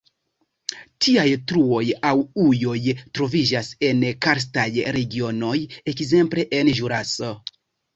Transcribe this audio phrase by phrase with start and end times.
[1.05, 2.15] Tiaj truoj aŭ
[2.45, 2.79] ujoj
[3.19, 4.69] troviĝas en karstaj
[5.01, 5.57] regionoj,
[5.97, 7.37] ekzemple en Ĵuraso.